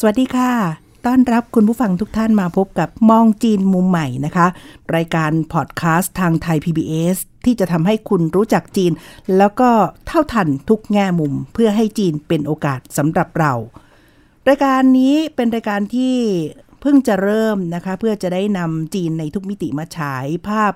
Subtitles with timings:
[0.00, 0.52] สวัสดีค่ะ
[1.06, 4.46] ต้อนรับคุณผู้ฟังทุกท่านมาพบกับมองจีนมุมใหม่นะคะ
[4.96, 8.92] รายการพอดแคสต์ทางไทย PBS ที่จะทำให้คุณรู้จักจีน
[9.36, 9.70] แล้วก็
[10.06, 13.52] เท่าทันทุกแง่มุมเพื่อให้จีนเป็นโอกาสสำหรับเรา
[14.48, 16.16] รายการนี้เป็นรายการที่
[16.80, 20.72] เพิ่งจะเริ่มนะคะ เพื่อจะได้นำจีนในทุกมิติมาฉายภาพ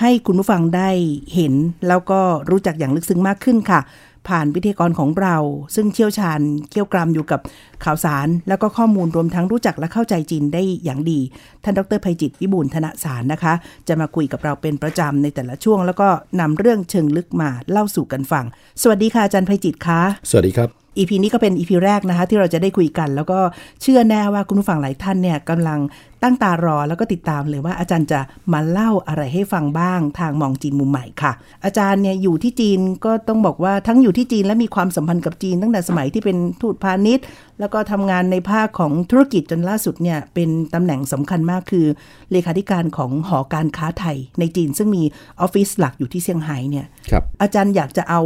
[0.00, 0.90] ให้คุณผู้ฟังได้
[1.34, 1.54] เห็น
[1.88, 3.80] แล้วก็รู้จักอย่างลึกซึ้งมากขึ้นค่ะ
[4.28, 5.36] ผ่านวิทยากรของเรา
[5.74, 6.40] ซึ่งเชี่ยวชาญ
[6.70, 7.40] เกี่ยวกรามอยู่กับ
[7.84, 11.20] ข่าวสาร แล้วก็ข้อมูลรวมทั้งรู้จักและเข้าใจจีนได้อย่างดี
[11.64, 13.52] ท่านดรภัยจิตวิบูลธนสารนะคะ
[13.88, 16.08] จะมาคุยกับเราเป็นประจำในแต่ละช่วง แล้วก็
[16.40, 18.44] นำเรื่องเชิงลึกมาเล่าสู่กันฟัง
[18.82, 23.38] สวัสดีค่ะอาจารย์ภัยจิตคะสวัสดีครับ อีพีนี้ก็เป็นอีพีแรกนะคะ ที่เราจะได้คุยกัน แล้วก็
[23.82, 25.80] เชื่อแน่ว่าคุณผู้ฟังหลายท่านเนี่ยกำลัง
[26.22, 28.20] ตั้งตารอแล้วก็ติดตามเลยว่าอาจารย์จะ
[28.52, 31.32] มาเล่าอะไรให้ฟังบ้างทางมองจีนมุมใหม่ค่ะ
[31.64, 37.24] อาจารย์เนี่ยอยู่ที่จีนก็ต้องบอกว่าทั้งอยู่ที่จีนและมีความสัมพันธ์กับจีน ตั้งแต่สมัยที่เป็นทูตพาณิชย์
[37.60, 41.86] แล้วก็ทำงานในภาคของธุรกิจจนล่าสุดเนี่ยเป็นตำแหน่งสำคัญมากคือ
[42.32, 45.02] เลขาธิการของหอการค้าไทยในจีน ซึ่งมี
[45.40, 48.20] ออฟฟิศหลักอยู่ที่เซี่ยงไฮ้เนี่ยครับอาจารย์อยากจะเอา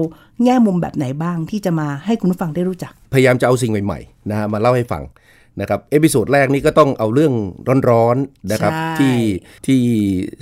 [0.45, 5.03] แง่มุมแบบไหนบ้างที่จะมาให้คุณผู้ฟังได้รู้จัก พยายามจะเอาสิ่งใหม่ๆนะฮะมาเล่าให้ฟัง
[5.61, 7.34] นะครับ episode แรกนี้ก็ต้องเอาเรื่อง
[7.91, 9.17] ร้อนๆนะครับใช่ที่
[9.67, 9.81] ที่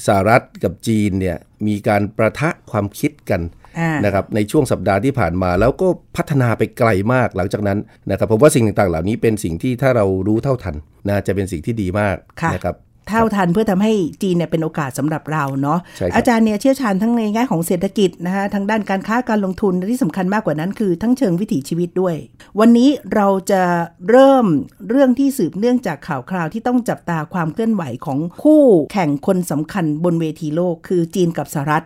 [0.06, 3.67] สหรัฐกับจีนเนี่ยมีการประทะความคิดกันอ่า
[4.04, 7.78] นะครับในช่วงสัปดาห์ที่ผ่านมาแล้วก็พัฒนาไปไกลมากหลังจากนั้น
[8.10, 10.74] นะครับผมว่าสิ่งต่างๆ เหล่านี้เป็นสิ่งที่ถ้าเรารู้เท่าทัน
[11.08, 12.74] นะจะเป็นสิ่งที่ดีมากค่ะนะครับ
[13.08, 13.92] เท่าทันเพื่อทำให้
[14.22, 22.14] จีนเนี่ยเป็นโอกาสสำหรับเราเนาะใช่ครับอาจารย์เนี่ยเชี่ยวชาญทั้งในแง่ของเศรษฐกิจนะคะทางด้านการค้าการลงทุนและที่สำคัญมากกว่านั้นคือทั้งเชิงวิถีชีวิตด้วย
[22.60, 23.62] วันนี้เราจะ
[24.10, 24.46] เริ่ม
[24.88, 31.84] เรื่องที่สืบเนื่องจากข่าวคราวที่ต้องจับตาความเคลื่อนไหวของคู่แข่งคนสำคัญบนเวทีโลก คือจีนกับสหรัฐ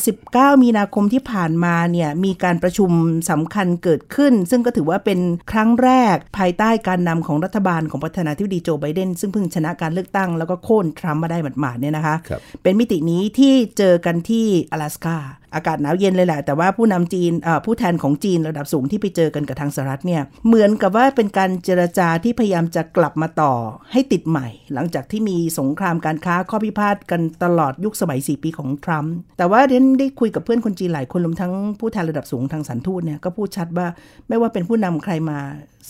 [0.00, 2.90] 18-19 มีนาคมที่ผ่านมาเนี่ยมีการประชุม
[3.30, 5.20] สำคัญเกิดขึ้น ซึ่งก็ถือว่าเป็น
[5.52, 15.17] ครั้งแรกภายใต้การนำของรัฐบาลของประธานาธิบดีโจไบเดนซึ่งเพิ่งชนะการเลือกตั้งแล้วกโค่นทรัมป์มาได้หมาดๆเนี่ยนะคะ ครับ เป็นมิตินี้ที่เจอกันที่阿拉斯กา
[15.54, 17.32] อากาศหนาวเย็นเลยแหละ แต่ว่าผู้นำจีน
[17.66, 23.52] ผู้แทนของจีนระดับสูงที่ไปเจอกันกับทางสหรัฐเนี่ยเหมือนกับว่าเป็นการเจรจาที่พยายามจะกลับมาต่อ
[23.92, 33.86] ให้ติดใหม่ หลังจากที่มีสงครามการค้าข้อพิพาทกันตลอดยุคสมัย 4 ปีของทรัมป์แต่ว่าเดนได้คุยกับเพื่อนคนจีนหลายคนรวมทั้งผู้แทนระดับสูงทางสันทูตเนี่ยก็พูดชัดว่า
[34.28, 35.38] ไม่ว่าเป็นผู้นำใครมา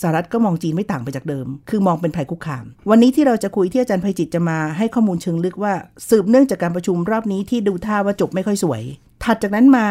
[0.01, 5.75] สหรัฐก็มองจีนไม่ต่างไปจากเดิม คือมองเป็นภัยคุกคาม วันนี้ที่เราจะคุยที่อาจารย์ภัยจิตจะมาให้ข้อมูลเชิงลึกว่า
[6.09, 8.83] สืบเนื่องจากการประชุมรอบนี้ที่ดูท่าว่าจบไม่ค่อยสวย
[9.25, 9.87] ถัดจากนั้นมา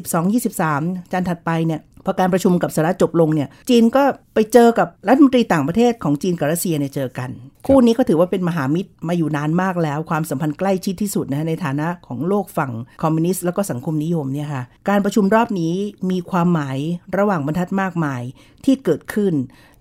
[0.00, 4.02] 22-23 จานถัดไปเนี่ย พอการประชุมกับสหรัฐจบลงเนี่ยจีนก็
[4.34, 7.30] ไปเจอกับรัฐมนตรีต่างประเทศของจีนกับรัสเซียเนี่ยเจอกัน
[7.66, 12.72] คู่นี้ก็ถือว่าเป็นมหามิตรมาอยู่นานมากแล้ว ความสัมพันธ์ใกล้ชิดที่สุดนะฮะในฐานะของโลกฝั่ง
[13.02, 15.74] คอมมิวนิสต์แล้วก็สังคมนิยมเนี่ยค่ะการประชุมรอบนี้
[16.10, 16.78] มีความหมาย
[17.16, 18.22] ระหว่างบรรทัดมากมาย
[18.64, 19.34] ที่เกิดขึ้น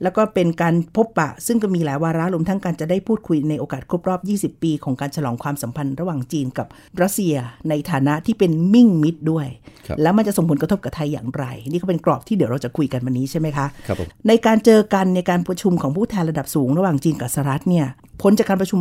[0.03, 6.67] แล้วก็เป็นการพบปะ ซึ่งก็มีหลายวาระรวมทั้งการจะได้พูดคุยในโอกาสครบรอบ 20 ปี ของการฉลองความสัมพันธ์ระหว่างจีนกับ
[7.01, 7.35] รัสเซีย
[7.69, 9.47] ในฐานะที่เป็นมิ่งมิตรด้วย
[9.87, 17.85] ครับแล้วมันจะส่งผลกระทบกับไทยอย่างไร นี่ก็เป็นกรอบที่เดี๋ยวเราจะคุยกันวันนี้ใช่ไหมคะครับผมในการเจอกันในการประชุมของผู้แทนระดับสูง ระหว่างจีนกับสหรัฐเนี่ย
[18.21, 18.79] ผลจากการประชุม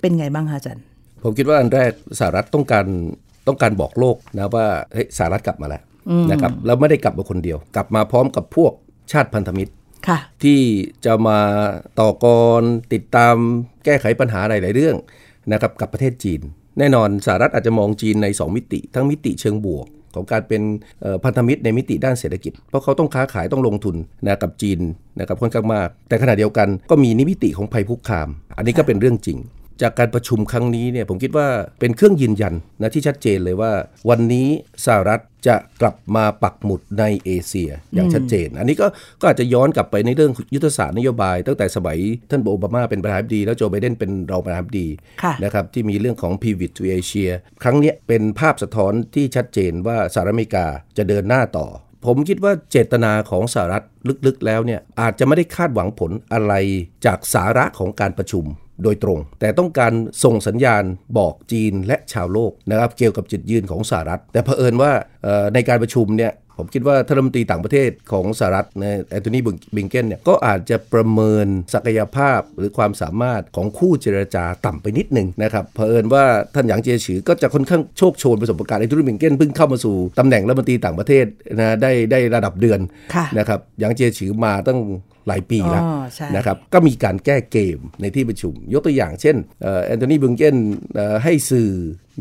[0.00, 0.84] เป็นไงบ้างคะอาจารย์
[1.22, 2.86] ผมคิดว่าอันแรกสหรัฐต้องการ
[3.48, 5.82] ต้องการบอกโลกนะว่าเฮ้ยสหรัฐกลับมาแล้ว
[6.30, 8.72] นะครับแล้วไม่ได้กลับมาคนเดียว กลับมาพร้อมกับพวก
[9.12, 9.72] ชาติพันธมิตร
[10.08, 10.60] ค่ะที่
[11.04, 11.38] จะมา
[12.00, 12.26] ต่อก
[12.60, 12.62] ร
[12.92, 13.36] ติดตาม
[13.84, 14.96] แก้ไขปัญหาหลายๆเรื่อง
[15.52, 16.40] นะครับกับประเทศจีน
[16.78, 20.62] แน่นอนสหรัฐอาจจะมองจีนใน 2 มิติ ทั้งมิติเชิงบวก ของการเป็น
[21.24, 23.96] พันธมิตรในมิติด้านเศรษฐกิจ เพราะเขาต้องค้าขายต้องลงทุน
[24.26, 24.80] นะกับจีน
[25.18, 29.38] นะครับค่อนข้างมาก แต่ขณะเดียวกันก็มีนิมิติของภัยคุกคาม อันนี้ก็เป็นเรื่องจริง
[29.82, 31.48] จากการประชุมครั้งนี้เนี่ยผมคิดว่า
[31.80, 33.72] เป็นเครื่องยืนยันนะที่ชัดเจนเลยว่า
[34.08, 34.46] วันนี้
[34.86, 38.86] สหรัฐจะกลับมาปักหมุดในเอเชียอย่างชัดเจน อันนี้ก็
[39.20, 41.98] ก็อาจจะย้อนกลับไปในเรื่องยุทธศาสตร์นโยบาย ตั้งแต่สมัย
[42.30, 44.88] ท่านโอบามาเป็นประธานาธิบดี แล้วโจไบเดนเป็นรองประธานาธิบดี
[45.22, 47.30] ค่ะนะครับที่มีเรื่องของ Pivot to Asia
[47.62, 50.66] ครั้งเนี้ยเป็นภาพสะท้อนที่ชัดเจนว่าสหรัฐอเมริกา
[50.98, 51.66] จะเดินหน้าต่อ
[52.06, 53.84] ผมคิดว่าเจตนาของสหรัฐ
[54.26, 56.54] ลึกๆ แล้วเนี่ยอาจจะไม่ได้คาดหวังผลอะไร
[57.06, 58.44] จากสาระของการประชุม
[58.82, 59.92] โดยตรง แต่ต้องการ
[60.24, 60.84] ส่งสัญญาณ
[61.18, 64.92] บอกจีนและชาวโลกนะครับเกี่ยวกับจุดยืนของสหรัฐ แต่เผอิญว่า
[65.54, 69.38] ในการประชุมเนี่ย ผมคิดว่าท่านรัฐมนตรีต่างประเทศของสหรัฐนะแอนโทนี
[69.76, 76.24] บลิงเคนเนี่ยก็อาจจะประเมินศักยภาพหรือความสามารถของคู่เจรจาต่ำไปนิดหนึ่งนะครับเผอิญว่า
[76.54, 81.26] ท่านหยางเจียฉือก็จะค่อนข้างโชกโชนประสบการณ์แอนโทนีบลิงเคนเพิ่งเข้ามาสู่ตำแหน่งรัฐมนตรีต่างประเทศ
[81.58, 82.80] นะได้ได้ระดับเดือน
[83.14, 84.80] ค่ะนะครับหยางเจียฉือมาตั้ง
[85.28, 90.56] หลายปีแล้วอ๋อใช่นะครับ ก็มีการแก้เกมในที่ประชุม ยกตัวอย่างเช่นแอนโทนีบลิงเคน
[91.24, 91.70] ให้สื่อ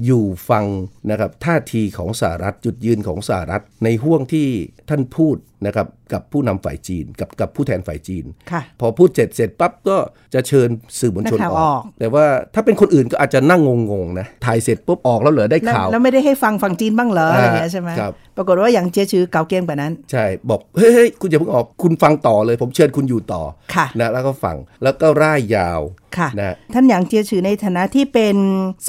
[0.05, 0.65] อยู่ฟัง
[1.09, 4.47] นะครับท่าทีของสหรัฐจุดยืนของสหรัฐในห่วงที่
[4.89, 5.35] ท่านพูด
[5.65, 9.98] นะครับกับผู้นำฝ่ายจีน กับกับผู้แทนฝ่ายจีนค่ะพอพูดเสร็จเสร็จปั๊บก็
[10.33, 10.69] จะเชิญ
[11.00, 13.62] สื่อมวลชนนักข่าวออออกกแต่ว่าถ้าเป็นคนอื่นก็อาจจะนั่ง
[13.92, 23.42] งงๆนะถ่ายเสร็จปุ๊บออกแล้วเหรอได้แล้วข่าว แล้วไม่ได้ให้ฟังฝั่งจีนบ้างเหรออะไรอย่างเงี้ยใช่ไหมครับปรากฏว่าอย่างเจียชือเก่าเกมกว่านั้น ใช่บอกเฮ้ยเฮ้ยคุณอย่าเพิ่งออกคุณฟังต่อเลย ผมเชิญคุณอยู่ต่อ
[23.75, 25.81] ค่ะนะแล้วก็ฟังแล้วก็ร่ายยาว
[26.18, 28.36] ค่ะนะท่านหยางเจียฉือในฐานะที่เป็น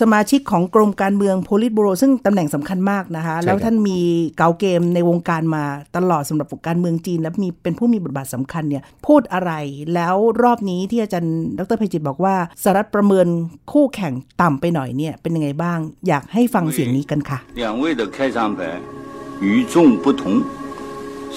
[0.00, 3.98] สมาชิกของกรมการเมืองโพลิตบูโรซึ่งตำแหน่งสำคัญมากนะคะ แล้วท่านมี
[4.36, 5.64] เกาเกมในวงการมา
[5.96, 9.51] ตลอดสำหรับการเมืองจีน และมีเป็นผู้มีบทบาทสำคัญเนี่ยพูดอะไร
[9.93, 13.27] แล้วรอบนี้ที่อาจารย์ดรไพจิตรบอกว่าสหรัฐประเมิน
[13.71, 18.61] คู่แข่งต่ำไปหน่อยเนี่ยเป็นยังไงบ้าง อยากให้ฟังเสียงนี้กันค่ะ 两位的开场白
[19.41, 20.23] 与众不同，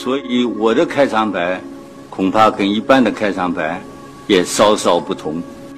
[0.00, 1.37] 所以我的开场白
[2.14, 3.58] 恐怕跟一般的开场白
[4.26, 5.25] 也稍稍不同。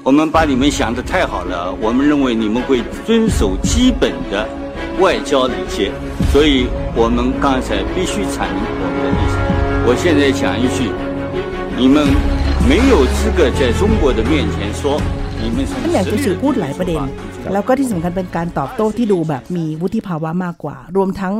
[0.06, 4.47] 我们把你们想得太好了，我们认为你们会遵守基本的
[5.00, 5.91] 外交礼节，
[6.31, 8.98] 所以我们刚才必须阐明我们的立场。
[9.88, 10.79] 我现在讲一句，
[11.81, 11.97] 你们
[12.71, 14.82] 没有资格在中国的面前说
[15.43, 17.00] 你们是 ท่านอยาก 实 จะ 力 สื่อ 的 พูดหลายประเด็น
[17.53, 21.35] แล้วก็ที่สำคัญเป็นการตอบโต้ที่ดูแบบมีวุฒิภาวะมากกว่า รวมทั้ง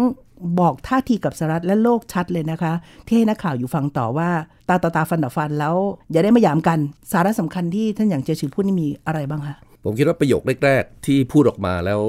[0.61, 2.73] บอกท่าทีกับสหรัฐและโลกชัดเลยนะคะ
[3.07, 4.31] ที่ให้นักข่าวอยู่ฟังต่อว่า
[4.69, 5.77] ตาต่อตาฟันต่อฟันแล้ว
[6.13, 6.79] อย่าได้มาหยามกัน
[7.13, 12.01] สาระสำคัญที่ท่านอย่างเจชือพูดนี่มีอะไรบ้างคะ ผมคิดว่าประโยคแรก ๆ ที่พูดออกมาแล้ว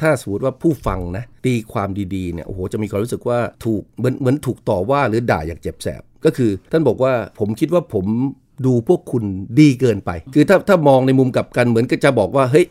[0.00, 8.06] ถ้าสมมติว่าผู้ฟังนะตีความดีๆเนี่ยโอ้โหจะมีความรู้สึกว่าถูกเหมือนเหมือนถูกต่อว่าหรือด่าอย่างเจ็บแสบ ก็คือท่านบอกว่าผมคิดว่าผม
[8.66, 9.24] ดูพวกคุณ
[9.60, 12.66] ดีเกินไป คือถ้าถ้ามองในมุมกลับกันเหมือนก็จะบอกว่าเฮ้ย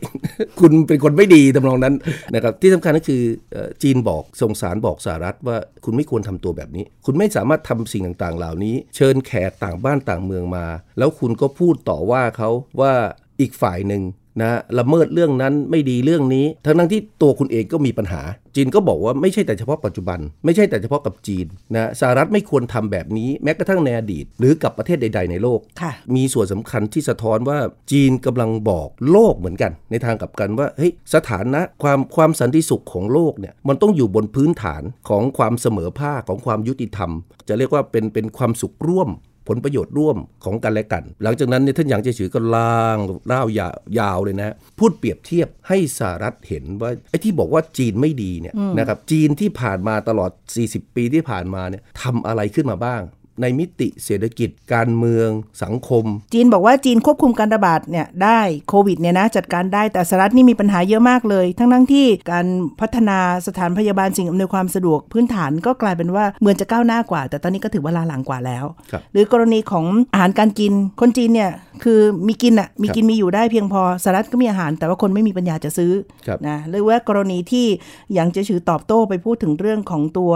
[0.60, 1.94] คุณเป็นคนไม่ดีทำนองนั้น
[2.34, 3.22] นะครับที่สำคัญก็คือ
[3.52, 10.66] เอ่อจีนบอกส่งสารบอกสหรัฐว่าคุณไม่ควรทำตัวแบบนี้ คุณไม่สามารถทำสิ่งต่างๆ เหล่านี้ เชิญแขกต่างบ้านต่างเมืองมา
[10.98, 12.50] แล้วคุณก็พูดต่อว่าเขา
[12.80, 12.92] ว่า
[13.40, 14.02] อีกฝ่ายหนึ่ง
[14.40, 18.22] นะละเมิดเรื่องนั้นไม่ดีเรื่องนี้ ทั้งทั้งที่ตัวคุณเองก็มีปัญหา
[18.56, 27.58] จีนก็บอกว่าไม่ใช่แต่เฉพาะปัจจุบัน ไม่ใช่แต่เฉพาะกับจีนนะสหรัฐไม่ควรทำแบบนี้แม้กระทั่งในอดีต หรือกับประเทศใด ๆ ในโลกค่ะมีส่วนสำคัญที่สะท้อนว่า
[27.92, 37.10] จีนกำลังบอกโลกเหมือนกัน ในทางกลับกันว่าเฮ้ยสถานะความความสันติสุขของโลกเนี่ยมันต้องอยู่บนพื้นฐานของความเสมอภาคของความยุติธรรม
[37.48, 39.10] จะเรียกว่าเป็นเป็นความสุขร่วม
[39.48, 50.30] ผลประโยชน์ร่วมของกันและกัน หลังจากนั้นเนี่ยท่านหยางเจฉือก็ล่างเล่ายาวยาวเลยนะพูดเปรียบเทียบให้สหรัฐเห็นว่าไอ้ที่บอกว่าจีนไม่ดีเนี่ยนะครับจีนที่ผ่านมาตลอด
[50.64, 53.02] 40 ปีที่ผ่านมาเนี่ยทำอะไรขึ้นมาบ้าง
[53.40, 55.28] ในมิติเศรษฐกิจ การเมือง
[55.62, 56.04] สังคม
[56.34, 62.46] จีนบอกว่าจีนควบคุมการระบาดเนี่ยได้โควิดเนี่ยนะจัดการได้แต่สหรัฐนี่มีปัญหาเยอะมากเลย ทั้งทั้งที่การ
[62.80, 71.50] พัฒนาสถานพยาบาลสิ่งอำนวยความสะดวกพื้นฐานก็กลายเป็นว่าเหมือนจะก้าวหน้ากว่า แต่ตอนนี้ก็ถือว่าล้าหลังกว่าแล้วครับหรือกรณีของอาหารการกินคนจีนเนี่ย
[71.82, 75.92] คือมีกินอะมีกินมีอยู่ได้เพียงพอสหรัฐก็มีอาหาร แต่ว่าคนไม่มีปัญญาจะซื้อ
[76.26, 77.66] ครับนะหรือว่ากรณีที่
[78.14, 80.32] หยางเจฉือตอบโต้ไปพูดถึงเรื่องของตัว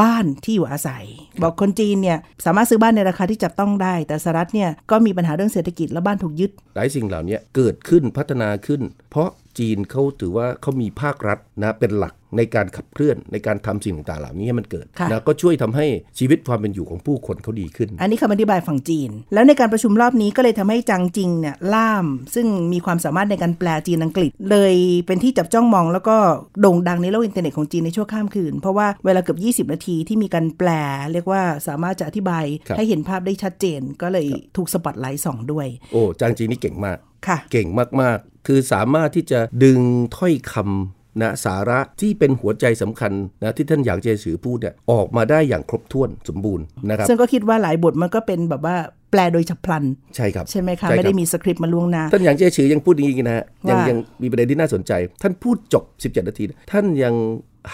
[0.00, 1.04] บ้านที่อยู่อาศัย
[1.42, 9.28] บอกคนจีนเนี่ยสามารถซื้อบ้านในราคาที่จับต้องได้ แต่สหรัฐเนี่ยก็มีปัญหาเรื่องเศรษฐกิจและบ้านถูกยึด หลายสิ่งเหล่านี้เกิดขึ้นพัฒนาขึ้น เพราะ
[9.58, 15.86] จีนเขาถือว่าเขามีภาครัฐนะเป็นหลักในการขับเคลื่อนในการทำสิ่งต่างๆเหล่านี้ให้มันเกิดค่ะนะก็ช่วยทำให้
[16.18, 24.74] ชีวิตความเป็นอยู่ของผู้คนเขาดีขึ้น อันนี้คำอธิบายฝั่งจีน แล้วในการประชุมรอบนี้ก็เลยทำให้จางจิงเนี่ยล่าม ซึ่งมีความสามารถในการแปลจีนอังกฤษ เลย
[25.06, 26.16] เป็นที่จับจ้องมอง แล้วก็
[26.60, 30.68] โด่งดังในโลกอินเทอร์เน็ตของจีนในชั่วข้ามคืน เพราะว่าเวลาเกือบ 20 นาทีที่มีการแปล
[31.12, 37.68] เรียกว่าสามารถจะอธิบายครับให้เห็นภาพได้ชัดเจน ก็เลยถูกสปอตไลท์ส่องด้วย โอ้จางจิงนี่เก่งมากค่ะเก่ง
[38.02, 39.78] มากๆ คือสามารถที่จะดึง
[40.16, 48.76] ถ้อยคำนะสาระที่เป็นหัวใจสำคัญนะที่ท่านหยางเจียฉือพูดเนี่ยออกมาได้อย่างครบถ้วนสมบูรณ์นะครับซึ่งก็คิดว่าหลายบทมันก็เป็นแบบว่า
[49.10, 49.84] แปลโดยฉับพลัน
[50.16, 57.14] ใช่ครับ ใช่ไหมคะใช่รับไม่ได้มีสคริปต์มาล่วงหน้า ท่านหยางเจชือยังพูดอย่างนี้อีกนะฮะยังว่ายัยังมีประเด็นที่น่าสนใจ ท่านพูดจบ 17 นาที ท่านยัง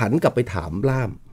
[0.00, 1.27] หันกลับไปถามล่ามอืม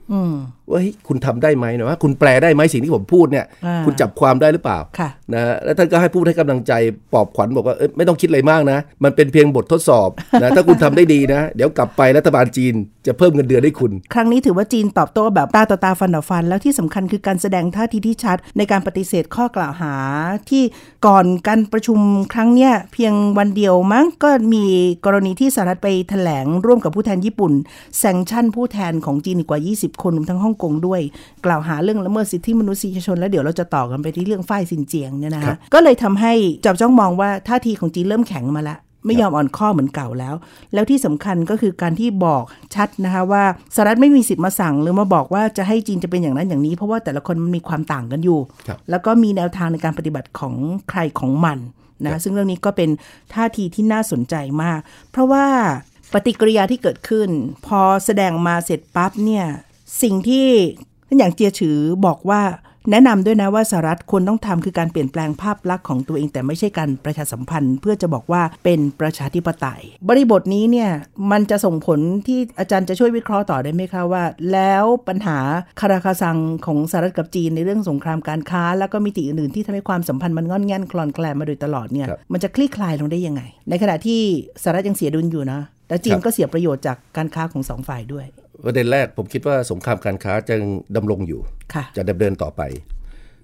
[0.70, 6.72] ว่าเฮ้ยคุณทำได้ไหมนะว่าคุณแปลได้ไหมสิ่งที่ผมพูดเนี่ยอ่าคุณจับความได้หรือเปล่าค่ะนะแล้วท่านก็ให้พูดให้กำลังใจ
[7.12, 10.08] ปลอบขวัญบอกว่าเอ้ยไม่ต้องคิดอะไรมากนะ มันเป็นเพียงบททดสอบ
[10.42, 12.74] นะถ้าคุณทำได้ดีนะ เดี๋ยวกลับไปรัฐบาลจีน
[13.06, 19.94] จะเพิ่มเงินเดือนให้คุณ ครั้งนี้ถือว่าจีนตอบโต้แบบตาต่อตาฟันต่อฟัน แล้วที่สำคัญคือการแสดงท่าทีที่ชัด ในการปฏิเสธข้อกล่าวหา
[20.50, 20.62] ที่
[21.06, 21.98] ก่อนการประชุม
[22.32, 24.64] ครั้งเนี้ยเพียงวันเดียวมั้งก็มี
[25.06, 27.52] กรณีที่สหรัฐไปแถลงร่วมกับผู้แทนญี่ปุ่น
[27.98, 31.00] แซงชั่นผู้แทนของจีนอีกกว่า20 30คนรวมทั้งฮ่องกงด้วย
[31.46, 36.32] กล่าวหาเรื่องละเมิดสิทธิมนุษยชน แล้วเดี๋ยวเราจะต่อกันไปที่เรื่องฝ้ายซินเจียงเนี่ยนะครัคะบก็เลยทำให้
[36.64, 40.34] จับจ้องมองว่าท่าทีของจีนเริ่มแข็งมาแล้ว ไม่ยอมอ่อนข้อเหมือนเก่าแล้ว
[40.74, 42.42] แล้วที่สำคัญก็คือการที่บอก
[42.74, 43.44] ชัดนะคะว่า
[43.74, 50.54] สหรัฐไม่มีสิทธิ์มาสั่ง หรือมาบอกว่าจะให้จีนจะเป็นอย่างนั้นอย่างนี้ เพราะว่าแต่ละคนมันมีความต่างกันอยู่ครับแล้วก็มีแนวทางในการปฏิบัติของ
[50.90, 51.58] ใครของมัน
[52.04, 52.90] นะซึ่งเรื่องนี้ก็เป็น
[53.34, 55.46] ท่าทีที่น่าสนใจมาก เพราะว่า
[56.12, 57.28] ปฏิกิริยาที่เกิดขึ้น
[57.66, 59.46] พอแสดงมาเสร็จปั๊บเนี่ย
[60.02, 60.46] สิ่งที่
[61.18, 62.42] อย่างเจียฉือบอกว่า
[62.90, 70.90] แนะนำด้วยนะว่าสหรัฐควรต้องทำคือการเปลี่ยนแปลงภาพลักษณ์ของตัวเอง แต่ไม่ใช่การประชาสัมพันธ์ เพื่อจะบอกว่าเป็นประชาธิปไตย บริบทนี้เนี่ย
[71.30, 75.38] มันจะส่งผลที่อาจารย์จะช่วยวิเคราะห์ต่อได้ไหมคะว่า แล้วปัญหา
[75.80, 84.20] คาราคาซังของสหรัฐกับจีนในเรื่องสงครามการค้า แล้วก็มิติอื่นๆที่ทำให้ความสัมพันธ์มันงอนแง่นคลอนแคลนมาโดยตลอดเนี่ยครับมันจะคลี่คลายลงได้ยังไง ในขณะที่
[84.62, 88.26] สหรัฐยังเสียดุลอยู่นะแต่จีนก็เสียประโยชน์จากการค้าของสองฝ่ายด้วย
[88.64, 91.40] ประเด็นแรกผมคิดว่าสงครามการค้าจะยังดำรงอยู่
[91.74, 92.62] ค่ะจะดำเนินต่อไป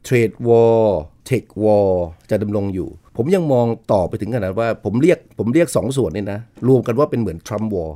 [0.07, 0.83] Trade War
[1.29, 1.91] Tech War
[2.31, 7.91] จะดำรงอยู่ ผมยังมองต่อไปถึงขนาดว่าผมเรียกผมเรียกสองส่วนนี่นะ รวมกันว่าเป็นเหมือน Trump War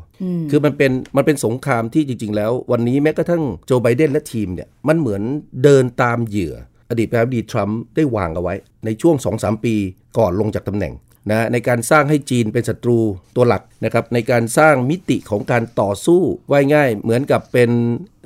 [0.51, 5.23] คือมันเป็นมันเป็นสงครามที่จริง ๆ แล้ว วันนี้แม้กระทั่งโจไบเดนและทีมเนี่ยมันเหมือน
[5.65, 6.55] เดินตามเหยื่อ
[6.91, 8.55] อดีตประธานาธิบดีทรัมป์ได้วางเอาไว้
[8.85, 9.75] ในช่วง 2-3 ปี
[10.19, 10.93] ก่อนลงจากตำแหน่ง
[11.31, 12.99] นะในการสร้างให้จีนเป็นศัตรู
[13.37, 17.71] ตัวหลักนะครับในการสร้างมิติของการต่อสู้ไว้ง่ายเหมือนกับเป็น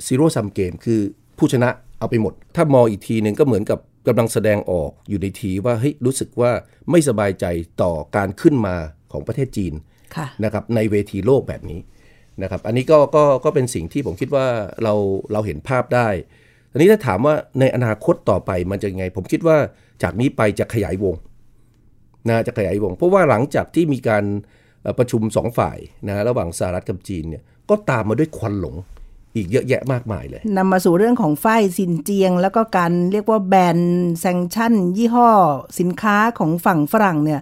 [0.05, 1.01] ซีโร่ซัมเกมคือ
[1.37, 6.51] ผู้ชนะเอาไปหมด ถ้ามองอีกทีหนึ่งก็เหมือนกับกำลังแสดงออกอยู่ในทีว่าเฮ้ยรู้สึกว่า
[6.91, 7.45] ไม่สบายใจ
[7.81, 8.75] ต่อการขึ้นมา
[9.11, 9.73] ของประเทศจีน
[10.15, 11.79] ค่ะนะครับในเวทีโลกแบบนี้
[12.41, 14.47] นะครับอันนี้ก็ก็ก็เป็นสิ่งที่ผมคิดว่า
[14.83, 14.93] เรา
[15.33, 16.07] เราเห็นภาพได้
[16.71, 19.57] ทีนี้ถ้าถามว่าในอนาคตต่อไปมันจะยังไง ผมคิดว่า
[20.03, 21.15] จากนี้ไปจะขยายวง
[22.27, 24.23] นะจะขยายวง เพราะว่าหลังจากที่มีการ
[24.81, 28.77] เอ่อประชุมสองฝ่ายนะระหว่างสหรัฐกับจีนเนี่ยก็ตามมาด้วยควันหลง
[29.35, 33.79] อีกเยอะแยะมากมายเลยนำมาสู่เรื่องของฝ้ายซินเจียง แล้วก็การเรียกว่าแบน
[34.19, 35.29] แซงชั่น ยี่ห้อ
[35.79, 37.39] สินค้าของฝั่งฝรั่งเนี่ย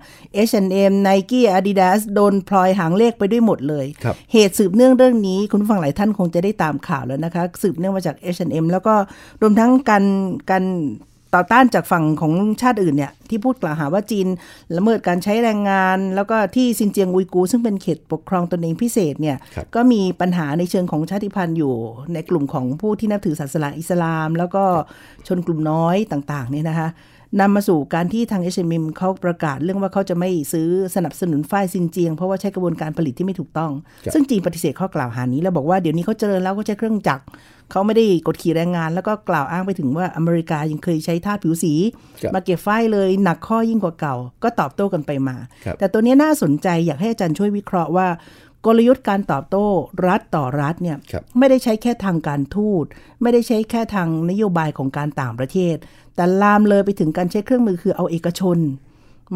[0.48, 8.96] H&M Nike Adidas โดนพลอยหางเลขไปด้วยหมดเลยครับเหตุสืบเนื่องเรื่องนี้คุณผู้ฟังหลายท่านคงจะได้ตามข่าวแล้วนะคะ สืบเนื่องมาจาก H&M แล้วก็
[9.42, 10.06] รวมทั้งการ
[10.52, 10.64] การ
[11.36, 14.28] ต่อต้านจากฝั่งของชาติอื่นเนี่ยที่พูดกล่าวหาว่าจีน
[14.78, 21.74] ละเมิดการใช้แรงงาน แล้วก็ที่ซินเจียงอุยกูร์ซึ่งเป็นเขตปกครองตนเองพิเศษเนี่ยครับก็มีปัญหาในเชิงของชาติพันธุ์อยู่
[22.14, 24.64] ในกลุ่มของผู้ที่นับถือศาสนาอิสลาม แล้วก็
[25.28, 26.90] ชนกลุ่มน้อยต่างๆเนี่ยนะคะ
[27.40, 33.72] นำมาสู่การที่ทางเอชมิมเขาประกาศเรื่องว่าเขาจะไม่ซื้อสนับสนุนฝ้ายซินเจียง เพราะว่าใช้กระบวนการผลิตที่ไม่ถูกต้อง
[34.06, 37.24] ครับซึ่งจีนปฏิเสธข้อกล่าวหานี้แล้วบอกว่าเดี๋ยวนี้เขาเจริญแล้วเขาใช้เครื่องจักร
[37.72, 41.74] เขาไม่ได้กดขี่แรงงาน แล้วก็กล่าวอ้างไปถึงว่าอเมริกายังเคยใช้ทาสผิวสี
[42.22, 45.36] ครับมาเก็บฝ้ายเลยหนักข้อยิ่งกว่าเก่า ก็ตอบโต้กันไปมา
[45.66, 48.08] ครับแต่ตัวเนี้ยน่าสนใจอยากให้อาจารย์ช่วยวิเคราะห์ว่า
[48.66, 49.66] กลยุทธ์การตอบโต้
[50.08, 52.86] รัฐต่อรัฐเนี่ยครับไม่ได้ใช้แค่ทางการทูต
[53.22, 55.76] ไม่ได้ใช้แค่ทางนโยบายของการต่างประเทศ
[56.16, 58.58] แต่ลามเลยไปถึงการใช้เครื่องมือคือเอาเอกชน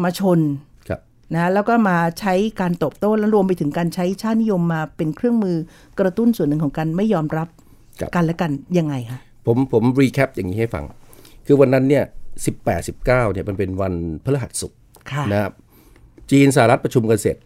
[0.02, 0.40] มาชน
[0.88, 1.00] ครับ
[1.34, 5.56] นะแล้วก็มาใช้การตอบโต้และรวมไปถึงการใช้ชาตินิยมมาเป็นเครื่องมือ
[5.98, 7.63] กระตุ้นส่วนหนึ่งของการไม่ยอมรับครับ
[8.16, 10.84] กันและกันยังไงคะผมผมรีแคปอย่างนี้ให้ฟัง
[11.46, 12.04] คือวันนั้นเนี่ย
[12.44, 14.78] 18 19เนี่ยมันเป็นวันพฤหัสศุกร์
[15.12, 15.52] ค่ะนะครับ
[16.30, 17.36] จีนสหรัฐประชุมกันเสร็จ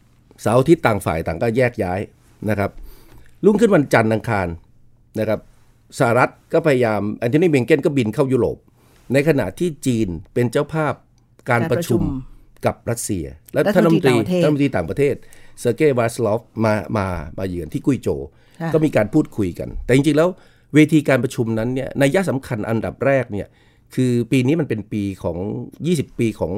[0.42, 2.00] เสาร์อาทิตย์ต่างฝ่ายต่างก็แยกย้าย
[2.50, 2.70] นะครับ
[3.44, 4.46] รุ่งขึ้นวันจันทร์อังคาร
[5.18, 5.40] นะครับ
[5.98, 8.58] สหรัฐก็พยายามแอนโทนีบลิงเคนก็บินเข้ายุโรป
[9.12, 10.94] ในขณะที่จีนเป็นเจ้าภาพ
[11.50, 12.02] การประชุม
[12.66, 13.24] กับรัสเซีย
[13.54, 15.14] และท่านรัฐมนตรีท่านรัฐมนตรีต่างประเทศ
[15.60, 17.06] เซอร์เกย์ลาฟรอฟมามา
[17.38, 20.28] มาเยือนที่กุ้ยโจวค่ะ ก็มีการพูดคุยกัน แต่จริงๆแล้ว
[20.74, 23.48] เวทีการประชุมนั้นเนี่ยนัยยะสำคัญอันดับแรกเนี่ย
[23.94, 25.38] คือปีนี้มันเป็นปีของ
[25.78, 26.52] 20 ปีของ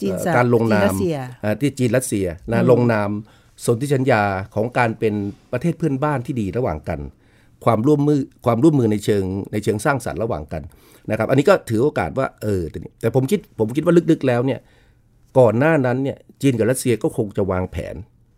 [0.00, 3.10] จีนเอ่อสหการลงนามจีรัสเซียอ่าที่จีนรัสเซียนะลงนาม
[3.64, 4.22] สนธิสัญญา
[4.54, 5.14] ของการเป็น
[5.52, 7.00] ประเทศเพื่อนบ้านที่ดีระหว่างกัน
[7.64, 10.62] ความร่วมมือความร่วมมือในเชิงในเชิงสร้างสรรค์ระหว่างกัน
[11.10, 14.60] นะครับ อันนี้ก็ถือโอกาสว่าเออแต่นี่แต่ผมคิดผมคิดว่าลึกๆแล้วเนี่ย
[15.38, 17.94] ก่อนหน้านั้นเนี่ยจีนกับรัสเซียก็คงจะวางแผน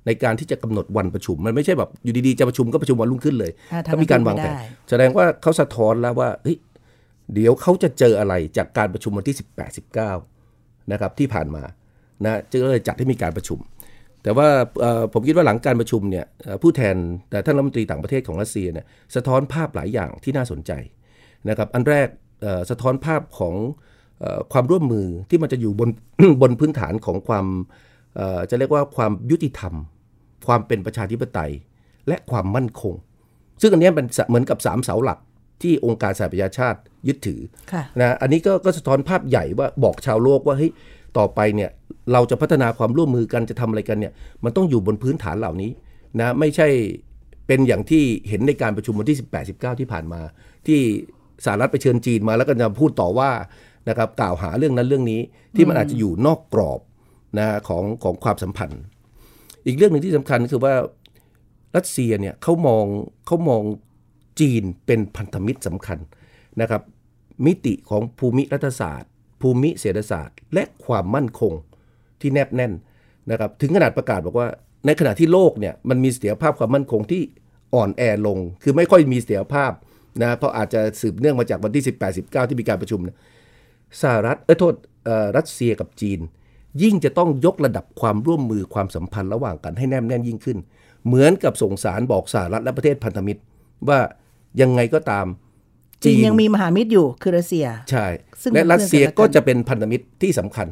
[0.06, 6.58] ในการที่จะกำหนดวันประชุม มันไม่ใช่แบบอยู่ดีๆจะประชุมก็ประชุมวันรุ่งขึ้นเลยอ่าทำก็มีการวางแผนไม่ได้แสดงว่าเขาสะท้อนแล้วว่าเฮ้ย
[7.34, 11.62] เดี๋ยวเขาจะเจออะไรจากการประชุมวันที่ 18 19นะครับที่ผ่านมา
[12.24, 13.58] นะจึงเลยจัดให้มีการประชุม
[14.22, 14.48] แต่ว่า
[14.80, 16.96] เอ่อผมคิดว่าหลังการประชุมเนี่ยเอ่อผู้แทน
[17.30, 20.72] แต่ท่านรัฐมนตรีต่างประเทศของรัสเซียเนี่ยสะท้อนภาพหลายอย่างที่น่าสนใจ
[21.48, 22.08] นะครับอันแรก
[22.42, 23.54] เอ่อสะท้อนภาพของ
[24.20, 25.90] เอ่อความร่วมมือที่มันจะอยู่บน
[26.42, 27.46] บนพื้นฐานของความ
[28.16, 29.74] เอ่อจะเรียกว่าความยุติธรรม
[30.46, 31.52] ความเป็นประชาธิปไตย
[32.08, 32.94] และความมั่นคง
[33.60, 35.18] ซึ่งอันเนี้ยเป็นเหมือนกับสามเสาหลัก
[35.62, 37.40] ที่องค์การสหประชาชาติยึดถือ
[37.72, 40.72] ค่ะนะอันนี้ก็ก็สะท้อนภาพใหญ่ว่าบอกชาวโลกว่าเฮ้ย
[41.18, 41.70] ต่อไปเนี่ย
[42.12, 44.12] เราจะพัฒนาความร่วมมือกันจะทำอะไรกันเนี่ย
[44.44, 45.70] มันต้องอยู่บนพื้นฐานเหล่านี้
[46.20, 46.68] นะไม่ใช่
[47.46, 50.20] เป็นอย่างที่เห็นในการประชุมวันที่ 18 19 ที่ผ่านมา
[50.66, 50.80] ที่
[51.44, 53.30] สหรัฐไปเชิญจีนมาแล้วก็จะพูดต่อว่า
[53.88, 55.20] นะครับกล่าวหาเรื่องนั้นเรื่องนี้
[55.56, 56.80] ที่มันอาจจะอยู่นอกกรอบ
[57.38, 58.80] นะของของความสัมพันธ์
[59.66, 60.74] อีกเรื่องหนึ่งที่สำคัญคือว่า
[61.76, 62.84] รัสเซียเนี่ยเขามอง
[63.26, 63.62] เขามอง
[64.40, 65.98] จีนเป็นพันธมิตรสำคัญ
[66.60, 66.82] นะครับ
[67.46, 71.52] มิติของภูมิรัฐศาสตร์ ภูมิเศรษฐศาสตร์ และความมั่นคง
[72.20, 72.72] ที่แนบแน่น
[73.30, 74.48] นะครับ ถึงขนาดประกาศบอกว่า
[74.86, 77.22] ในขณะที่โลกเนี่ยมันมีเสถียรภาพความมั่นคงที่
[77.74, 79.72] อ่อนแอลง คือไม่ค่อยมีเสถียรภาพ
[80.22, 83.16] นะเพราะอาจจะสืบเนื่องมาจากวันที่ 18 19 ที่มีการประชุมนะ
[84.02, 84.74] สหรัฐเออโทษ
[85.36, 86.20] รัสเซียกับจีน
[86.82, 90.58] ยิ่งจะต้องยกระดับความร่วมมือความสัมพันธ์ระหว่างกันให้แนบแน่นยิ่งขึ้น
[91.06, 93.40] เหมือนกับส่งสารบอกสหรัฐและประเทศพันธมิตร
[93.88, 93.98] ว่า
[94.60, 95.26] ยังไงก็ตาม
[96.04, 98.06] จีนยังมีมหามิตรอยู่คือรัสเซีย ใช่
[98.42, 100.68] ซึ่งและรัสเซียเป็นเพื่อนกันก็จะเป็นพันธมิตรที่สำคัญ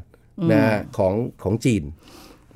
[0.53, 0.63] นะ
[0.97, 1.93] ของของจีนนะ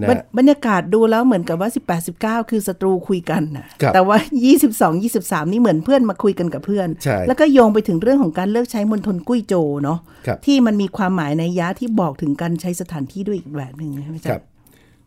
[0.09, 4.17] บรรบรรยากาศดูแล้วเหมือนกับว่า 18 19 คือศัตรูคุยกันนะครับแต่ว่า
[4.59, 14.43] 22 23 นี่เหมือนเพื่อนมาคุยกันกับเพื่อนใช่แล้วก็โยงไปถึงเรื่องของการเลิกใช้มณฑลกุ้ยโจวเนาะครับที่มันมีความหมายในยยะที่บอกถึงการใช้สถานที่ด้วยอีกแบบหนึ่งใช่ไหมคจ๊ะรับ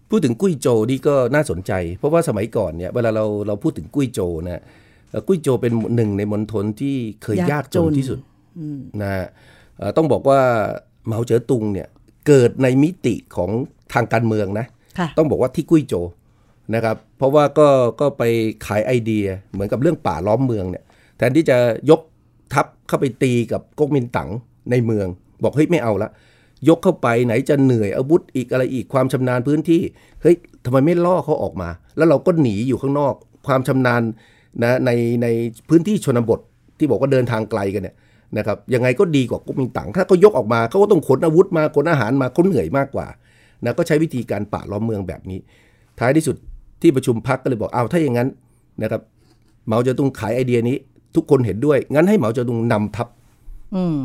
[0.10, 4.62] พูดถึงกุ้ยโจวนี่ก็น่าสนใจ เพราะว่าสมัยก่อนเนี่ยเวลาเราเราพูดถึงกุ้ยโจวนะ
[5.10, 8.20] เอ่อกุ้ยโจวเป็นหนึ่งในมณฑลที่เคยยากจนที่สุด
[9.02, 9.26] นะฮะ
[9.78, 10.40] เอ่อต้องบอกว่า
[11.06, 11.88] เหมาเจ๋อตุงเนี่ย
[12.28, 13.50] เกิดในมิติของ
[13.94, 14.81] ทางการเมืองนะค่ะ
[15.18, 15.94] ต้องบอกว่าที่กุ้ยโจ
[16.76, 17.68] นะครับ เพราะว่าก็
[18.02, 18.24] ก็ไป
[18.66, 20.84] ขายไอเดียเหมือนกับเรื่องป่าล้อมเมืองเนี่ย
[21.18, 21.58] แทนที่จะ
[21.90, 22.02] ยก
[22.54, 24.30] ทัพเข้าไปตีกับก๊กมินตั๋ง
[24.72, 25.08] ในเมือง
[25.44, 26.10] บอกเฮ้ยไม่เอาละ
[26.70, 29.82] ยกเข้าไปไหนจะเหนื่อยอาวุธอีกอะไรอีกความชำนาญพื้นที่
[30.22, 33.14] เฮ้ยทำไมไม่ล่อเขาออกมา แล้วเราก็หนีอยู่ข้างนอก
[33.48, 34.02] ความชำนาญ
[34.64, 35.28] นะในใน
[35.70, 36.40] พื้นที่ชนบท
[36.78, 37.96] ที่บอกว่าเดินทางไกลกันเนี่ย
[38.38, 43.08] นะครับยังไงก็ดีกว่าก๊กมินตั๋งถ้าเขายกออกมาเขาก็ต้องขนอาวุธมาขนอาหารมาเขาเหนื่อยมากกว่า
[43.66, 45.40] นะก็ใช้วิธีการป่าล้อมเมืองแบบนี้
[46.00, 46.36] ท้ายที่สุด
[46.82, 48.30] ที่ประชุมพักก็เลยบอกเอาถ้าอย่างนั้น
[48.84, 49.02] นะครับ
[49.66, 50.78] เหมาเจ๋อตุงขายไอเดียนี้
[51.16, 53.08] ทุกคนเห็นด้วย งั้นให้เหมาเจ๋อตุงนำทัพ
[53.76, 54.00] อืม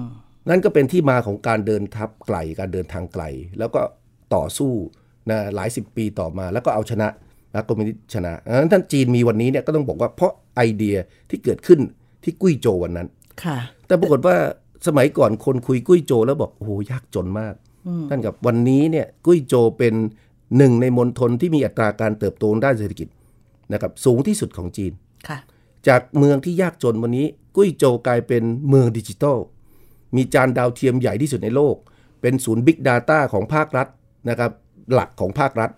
[0.48, 3.25] นั่นก็เป็นที่มาของการเดินทัพไกลการเดินทางไกล
[3.58, 3.80] แล้วก็
[4.34, 4.73] ต่อสู้
[5.30, 7.08] นะหลายสิบปีต่อมา แล้วก็เอาชนะ
[7.54, 10.97] นะคอมมิวนิสต์ชนะดังนั้นท่านจีนมีวันนี้เนี่ยก็ต้องบอกว่าเพราะไอเดีย
[11.30, 11.80] ที่เกิดขึ้น
[12.25, 13.08] ที่กุ้ยโจววันนั้น
[13.45, 14.36] ค่ะ แต่ปรากฏว่า
[14.86, 17.54] สมัยก่อนคนคุยกุ้ยโจวแล้วบอกโอ้โหยากจนมาก
[18.08, 19.94] ท่านกับวันนี้เนี่ยกุ้ยโจวเป็น
[20.56, 23.08] หนึ่งในมณฑลที่มีอัตราการเติบโตด้านเศรษฐกิจ
[23.72, 24.92] นะครับสูงที่สุดของจีน
[25.28, 25.38] ค่ะ
[25.88, 29.38] จากเมืองที่ยากจนวันนี้กุ้ยโจวกลายเป็นเมืองดิจิทัล
[30.16, 31.76] มีจานดาวเทียมใหญ่ที่สุดในโลก
[32.20, 33.88] เป็นศูนย์ Big Data ของภาครัฐ
[34.30, 34.50] นะครับ
[34.92, 35.70] หลักของภาครัฐ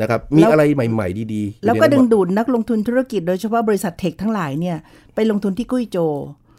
[0.00, 4.76] นะครับมีแล้วอะไรใหม่ ๆ ดีๆ แล้วก็อยู่ในดึระงบบดูดนักลงทุนธุรกิจโดยเฉพาะบริษัทเทคทั้งหลายเนี่ย
[5.14, 6.12] ไปลงทุนที่กุ้ยโจว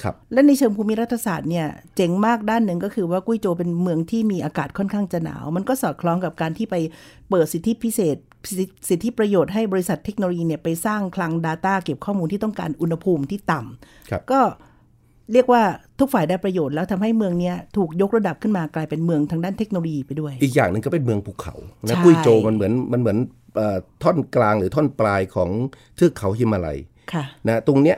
[0.03, 6.75] ครับและในเชิงภูมิรัฐศาสตร์เนี่ยเจ๋งมากด้านหนึ่งก็คือว่ากุ้ยโจวเป็นเมืองที่มีอากาศค่อนข้างจะหนาว มันก็สอดคล้องกับการที่ไป
[7.29, 8.17] เปิดสิทธิพิเศษ
[8.49, 14.39] สิทธิสิทธิประโยชน์ให้บริษัทเทคโนโลยีเนี่ยไปสร้างคลัง Data เก็บข้อมูลที่ต้องการอุณหภูมิที่ต่ำครับก็
[15.33, 15.63] เรียกว่า
[15.99, 21.55] ทุกฝ่ายได้ประโยชน์แล้วทำให้เมืองเนี้ยถูกยกระดับขึ้นมากลายเป็นเมืองทางด้านเทคโนโลยีไปด้วย อีกอย่างหนึ่งก็เป็นเมืองภูเขา
[21.87, 23.17] นะใช่กุ้ยโจวมันเหมือนมันเหมือน
[23.55, 25.49] เอ่อท่อนกลางหรือท่อนปลายของ
[25.95, 26.77] เทือกเขาฮิมาลัย
[27.13, 27.97] ค่ะนะตรงเนี้ย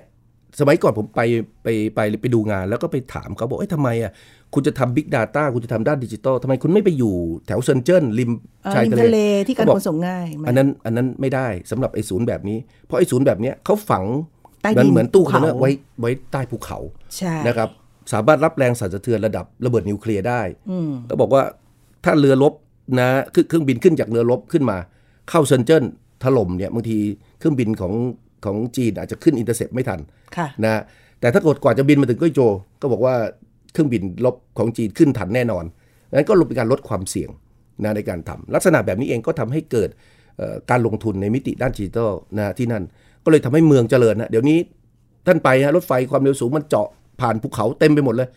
[0.59, 1.21] สมัยก่อนผมไป
[1.63, 4.11] ไปไปไปดูงาน แล้วก็ไปถามเขาบอกเอ้ยทำไมอะ
[4.53, 7.15] คุณจะทำ Big Data คุณจะทำด้านดิจิทัลทำไมคุณไม่ไปอยู่
[7.47, 8.31] แถวเซินเจิ้นริม
[8.63, 14.05] เอ่อชายริมทะทะเลเลที่การเขบขนส่งง่ายมากอันนั้นอันนั้นไม่ได้สำหรับไอ้ศูนย์แบบนี้ เพราะไอ้ศูนย์แบบเนี้ยเขาฝัง
[14.61, 15.69] ใต้มันดินเหมือนตู้คอนเทนเนอร์ภูเขาไว้
[16.01, 16.79] ไว้ใต้ภูเขา
[17.17, 17.69] ใช่นะครับ
[18.13, 20.41] สามารถรับแรงสั่นสะเทือนระดับระเบิดนิวเคลียร์ได้
[21.07, 21.43] แล้วบอกว่า
[22.05, 22.53] ถ้าเรือรบ
[22.99, 24.77] นะคือเครื่องบินขึ้นจากเรือรบขึ้นมา
[25.29, 25.83] เข้าเซินเจิ้น
[26.23, 26.99] ถล่มเนี่ยบางที
[27.39, 27.93] เครื่องบินของ
[28.45, 29.99] ของจีนอาจจะขึ้น intercept ไม่ทัน
[30.37, 30.81] ค่ะนะ
[31.19, 32.51] แต่ถ้ากดกว่าจะบินมาถึงกุ้ยโจว
[32.81, 33.15] ก็บอกว่า
[33.73, 35.63] เครื่องบินรบของจีนขึ้นทันแน่นอน
[36.17, 37.29] นั้นก็เป็นการลดความเสี่ยง
[37.83, 39.89] นะในการทำลักษณะแบบนี้เองก็ทำให้เกิด
[40.37, 42.83] เอ่อการลงทุนในมิติด้านดิจิทัลนะที่นั่น
[43.23, 44.57] ก็เลยทำให้เมืองเจริญนะเดี๋ยวนี้
[45.27, 46.87] ท่านไปฮะรถไฟความเร็วสูงมันเจาะ
[47.21, 48.29] ผ่านภูเขาเต็มไปหมดเลย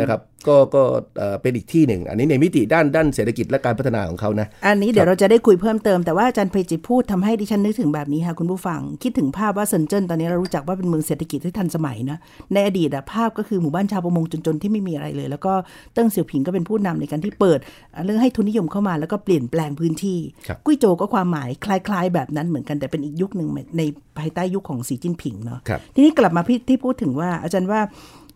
[0.00, 0.82] นะครับก็ก็
[1.18, 12.18] เอ่อเป็นอีกที่หนึ่ง อันนี้ในมิติด้านด้านเศรษฐกิจและการพัฒนาของเขานะ อันนี้เดี๋ยวเราจะได้คุยเพิ่มเติมแต่ว่าอาจารย์เพจิพูดทำให้ดิฉันนึกถึงแบบนี้ค่ะคุณผู้ฟัง คิดถึงภาพว่าเซินเจิ้นตอนนี้เรารู้จักว่าเป็นเมืองเศรษฐกิจที่ทันสมัยนะ
[12.52, 15.52] ในอดีตอะภาพก็คือหมู่บ้านชาวประมงจนๆที่ไม่มีอะไรเลย แล้วก็
[15.94, 17.58] เติ้งเสี่ยวผิงก็เป็นผู้นำในการที่เปิด
[18.04, 23.82] เรื่องให้ทุนนิยมเข้ามาแล้วก็เปลี่ยนแปลงพื้นที่ครับกุ้ยโจวก็ความหมายคล้ายๆ แบบนั้นเหมือนกันแต่เป็นอีกยุคหนึ่งใน
[24.18, 27.80] ภายใต้ยุคของสีจิ้นผิงเนาะครับทีนี้กลับมาพี่ที่พูดถึงว่าอาจารย์ว่า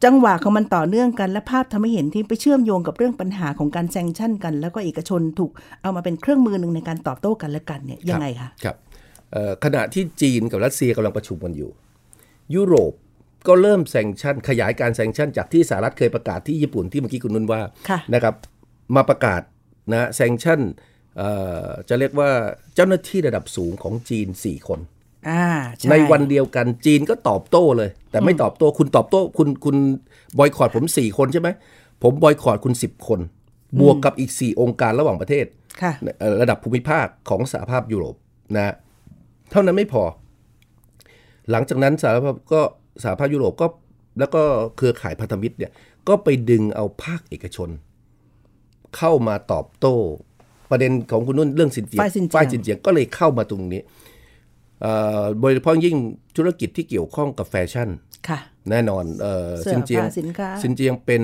[0.04, 5.50] จังหวะของมันต่อเนื่องกันและภาพทำให้เห็นที่ไปเชื่อมโยงกับเรื่องปัญหาของการ sanction กัน แล้วก็เอกชนถูก
[5.82, 8.76] เอามาเป็นเครื่องมือหนึ่งในการตอบโต้กันและกันเนี่ยยังไงคะครับ
[9.32, 11.70] เอ่อขณะที่จีนกับรัสเซียกำลังประชุมกันอยู่
[12.54, 12.92] ยุโรป
[13.48, 18.34] ก็เริ่มแซงชั่น ขยายการแซงชั่นจากที่สหรัฐเคยประกาศที่ญี่ปุ่นที่เมื่อกี้คุณนุ่นว่าค่ะนะครับ
[18.96, 19.42] มาประกาศ
[19.92, 20.60] นะแซงชั่น
[21.18, 21.30] เอ่
[21.66, 22.30] อจะเรียกว่า
[22.74, 24.95] เจ้าหน้าที่ระดับสูงของจีน 4 คนอ่าช่
[25.90, 29.76] ในวันเดียวกันจีนก็ตอบโต้เลย แต่ไม่ตอบโต้คุณตอบโต้คุณคุณ
[30.38, 31.48] บอยคอรดผม 4 คนใช่ไหม
[32.02, 33.20] ผมบอยคอรดคุณ 10 คน
[33.80, 35.46] บวกกับอีก 4 องค์การระหว่างประเทศ
[35.82, 38.14] ค่ะเอ่อระดับภูมิภาคของสหภาพยุโรป
[38.56, 38.74] นะ
[39.50, 40.02] เท่านั้นไม่พอ
[41.50, 42.60] หลังจากนั้นสหภาพก็
[43.02, 43.66] สหภาพยุโรปก็
[44.18, 44.42] แล้วก็
[44.76, 45.72] เครือข่ายพันธมิตรเนี่ย
[46.08, 47.68] ก็ไปดึงเอาภาคเอกชน
[48.96, 49.96] เข้ามาตอบโต้
[50.70, 54.05] ประเด็นของคุณนุ่นเรื่องสินเจียงฝ่ายซินเจียงฝ่ายสินเจียงก็เลยเข้ามาตรงนี้เอ่อ
[55.40, 55.96] โดยเฉพาะยิ่ง
[56.36, 57.88] ธุรกิจที่เกี่ยวข้องกับแฟชั่น
[58.28, 58.38] ค่ะ
[58.70, 61.22] แน่นอนเอ่อเสื้อซินเจียงผ้าสินค้าซินเจียงเป็น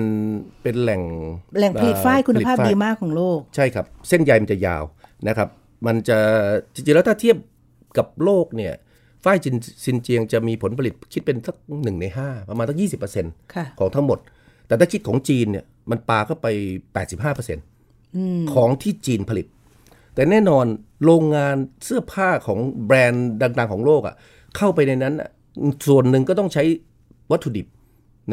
[0.61, 1.03] เป็นแหล่ง
[1.59, 4.83] แหล่งผลิตฝ้ายคุณภาพผลิตฝ้ดีมากของโลก ใช่ครับ เส้นใยมันจะยาว
[5.27, 5.49] นะครับ
[5.85, 6.17] มันจะ
[6.73, 7.37] จริงๆแล้วถ้าเทียบ
[7.97, 8.73] กับโลกเนี่ย
[9.23, 14.19] ฝ้ายจินซินเจียงจะมีผลผลิตคิดเป็นสักหนึ่งในห้าประมาณสักยี่สิบเปอร์เซ็นต์ค่ะของทั้งหมด
[14.67, 16.47] แต่ถ้าคิดของจีนเนี่ยมันปาเข้าไป
[16.93, 17.65] แปดสิบห้าเปอร์เซ็นต์
[18.53, 19.47] ของที่จีนผลิต
[20.15, 20.65] แต่แน่นอน
[21.05, 24.15] โรงงานเสื้อผ้าของแบรนด์ดัง ๆ ของโลกอะ่ะ
[24.57, 25.29] เข้าไปในนั้นอะ
[25.87, 26.63] ส่วนหนึ่งก็ต้องใช้
[27.31, 27.67] วัตถุดิบ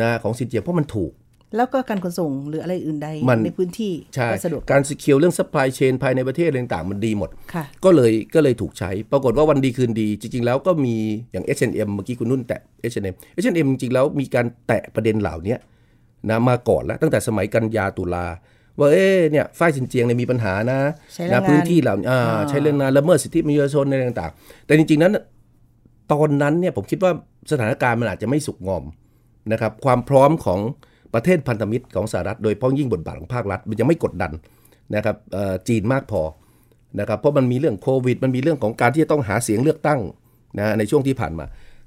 [0.01, 1.13] นะของซินเจียงเพราะมันถูก
[1.57, 10.97] แล้วก็การขนส่งหรืออะไรอื่นใดมันในพื้นที่ใช่ก็สะดวกการสกิลเรื่อง supply chain ภายในประเทศอะไรต่างๆมันดีหมดค่ะก็เลยก็เลยถูกใช้ ปรากฏว่าวันดีคืนดี จริง ๆ แล้วก็มี
[11.33, 12.61] อย่าง H&M เมื่อกี้คุณนุ่นแตะ
[12.93, 15.57] H&M H&M จริงๆแล้วมีการแตะประเด็นเหล่านี้
[16.31, 18.25] นะมาก่อนแล้วตั้งแต่สมัยกันยาตุลา
[18.81, 20.79] ว่าเอ๊ะเนี่ยฝ้ายซินเจียงเนี่ยมีปัญหานะ
[21.15, 25.13] ใช้แรงนะงานพื้นที่เหล่านี้อ่าอ่าใช้แรงงานละเมิดสิทธิมนุษยชนอะไรต่างๆ แต่จริงๆนั้น
[26.13, 27.13] ตอนนั้นเนี่ยผมคิดว่า
[27.51, 28.85] สถานการณ์มันอาจจะไม่สุกงอม
[29.53, 30.61] นะครับความพร้อมของ
[31.15, 34.33] ประเทศพันธมิตรของสหรัฐโดยเฉพ้องยิ่งบทบาทของภาครัฐ มันยังไม่กดดัน
[34.95, 36.23] นะครับเอ่อจีนมากพอ
[37.01, 40.01] นะครับเพราะมันมีเรื่องโควิด มันมีเรื่องของการที่จะต้องหาเสียงเลือกตั้ง
[40.59, 41.45] นะในช่วงที่ผ่านมา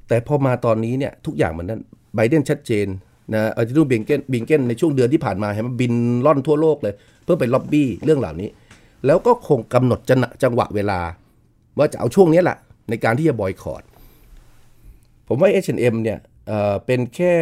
[0.07, 1.81] แต่พอมาตอนนี้เนี่ยทุกอย่างมันนั้น
[2.15, 2.87] ไบเดนชัดเจน
[3.33, 5.93] นะอาร์ตินูบิงเกนบิงเกนในช่วงเดือนที่ผ่านมาเห็นไหมบิน
[6.25, 8.49] ล่อนทั่วโลกเลย เพื่อไปล็อบบี้เรื่องเหล่านี้
[9.05, 10.99] แล้วก็คงกำหนดจังจังหวะเวลา
[11.77, 12.57] ว่าจะเอาช่วงนี้แหละ
[12.89, 13.83] ในการที่จะบอยคอรด
[15.27, 17.33] ผมว่า H&M เนี่ยเอ่อเป็นแค่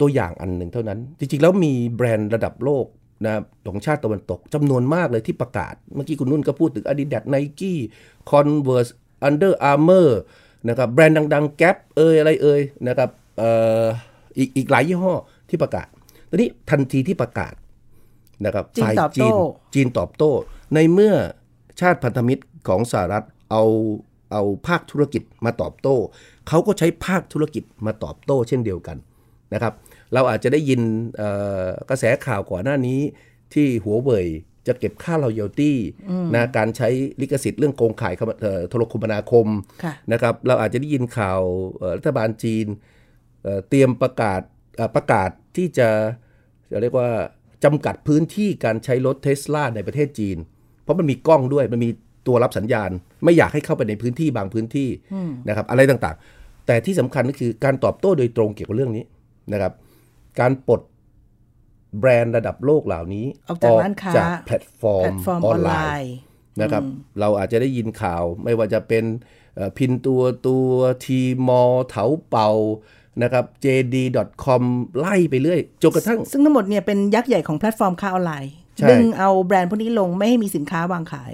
[0.00, 2.86] ตัวอย่างอันหนึ่งเท่านั้น จริงๆ แล้วมีแบรนด์ระดับโลก
[3.24, 7.74] นะของชาติตะวันตกจำนวนมากเลยที่ประกาศ เมื่อกี้คุณนุ่นก็พูดถึง Adidas Nike
[8.30, 8.90] Converse
[9.28, 10.08] Under Armour
[10.68, 13.50] นะครับแบรนด์ดังๆ Gap เอยอะไรเอยนะครับเอ่
[13.82, 13.84] อ
[14.38, 15.14] อีกอีกหลายยี่ห้อ
[15.48, 15.86] ที่ประกาศ
[16.28, 17.54] ตอนนี้ทันทีที่ประกาศ
[18.44, 19.34] นะครับจีนฝ่ายตอบโต้จีน
[19.74, 20.30] จีนตอบโต้
[20.74, 21.14] ในเมื่อ
[21.80, 23.64] ชาติพันธมิตรของสหรัฐเอา
[24.32, 25.96] เอาภาคธุรกิจมาตอบโต้
[26.48, 28.96] เขาก็ใช้ภาคธุรกิจมาตอบโต้ เช่นเดียวกัน
[29.54, 29.72] นะครับ
[30.14, 30.80] เราอาจจะได้ยิน
[31.16, 31.28] เอ่
[31.64, 33.00] อกระแสข่าวก่อนหน้านี้
[33.52, 34.26] ที่หัวเว่ย
[34.66, 35.72] จะเก็บค่า loyalty
[36.34, 36.88] นะการใช้
[37.20, 39.46] ลิขสิทธิ์เรื่องโกงขายคมเอ่อโทรคมนาคม
[39.84, 41.40] ค่ะนะครับ เราอาจจะได้ยินข่าว
[41.78, 42.66] เอ่อรัฐบาลจีน
[43.42, 44.40] เอ่อเตรียมประกาศ
[44.76, 45.88] เอ่อประกาศที่จะ
[46.70, 47.10] จะเรียกว่า
[47.64, 50.36] จำกัดพื้นที่การใช้รถเทสลาในประเทศจีน
[50.82, 51.90] เพราะมันมีกล้องด้วยมันมี
[52.26, 52.90] ตัวรับสัญญาณ
[53.24, 54.88] ไม่อยากให้เข้าไปในพื้นที่บางพื้นที่
[55.48, 59.04] นะครับอะไรต่างๆ แต่ที่สำคัญก็คือการตอบโต้โดยตรงเกี่ยวกับเรื่องนี้
[59.52, 59.72] นะครับ
[60.40, 60.80] การปลด
[61.98, 66.14] แบรนด์ระดับโลกเหล่านี้ออกจากร้านค้าจากแพลตฟอร์แพมลตฟอร์มออออนนไลไลน์น์
[66.62, 66.82] นะครับ
[67.20, 69.04] เราอาจจะได้ยินข่าวไม่ว่าจะเป็น
[69.54, 70.66] เอ่อพินตัวตัว
[71.04, 72.50] ทีมอเถาเป่า
[73.22, 74.62] นะครับ JD.com
[74.98, 81.32] ไล่ไปเรื่อยจนกระทั่ง ซึ่งทั้งหมดเนี่ยเป็นยักษ์ใหญ่ของแพลตฟอร์มค้าออนไลน์ใช่ดึงเอาแบรนด์พวกนี้ลงไม่ให้มีสินค้าวางขาย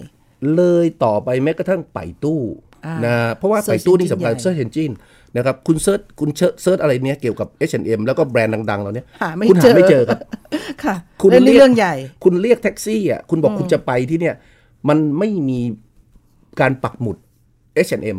[0.54, 2.40] เลยต่อไปแม้กระทั่งไปตู้
[2.86, 4.94] อ่านะเพราะว่า Search ไปตู้นี่สำคัญ engine ใหญ่ Search Engine
[5.36, 10.18] นะครับคุณเซิร์ชคุณเซิร์ชอะไรเนี้ยเกี่ยวกับ H&M แล้วก็แบรนด์ดัง ๆ เราเนี้ยหาไม่คุณเจหาอไม่เจอครับ
[10.84, 14.34] ค่ะคุณเรื่องนี้เรียกเรื่องใหญ่ คุณเรียกแท็กซี่อะคุณบอกคุณจะไปที่เนี่ย
[14.88, 15.60] มันไม่มี
[16.60, 17.16] การปักหมุด
[17.86, 18.18] H&M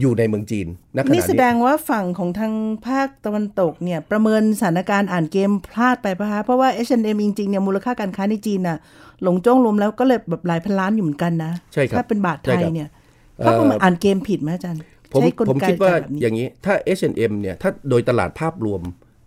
[0.00, 2.52] อยู่ในเมืองจีนณขณะนี่แสนี้ดงว่าฝั่งของทาง
[2.86, 8.78] ภาคตะวันตกเนี่ยประเมินสถานการณ์อ่านเกมพลาดไปปะคะเพราะว่า H&M จริงๆเนี่ยมูลค่าการค้าในจีนน่ะ
[9.22, 12.88] หลงจ้องรวมแล้วก็เลยแบบหลายพันล้านอยู่เหมือนกันนะใช่ครับถ้าเป็นบาทไทใช่ยครับเนี่ย
[13.42, 14.80] เขาก็มาอ่านเกมผิดไหมอาจารย์
[15.12, 18.80] ผมใช้กลผมไกคิดว่าแบบนี้อย่างนี้ถ้า H&M เนี่ยถ้าโดยตลาดภาพรวม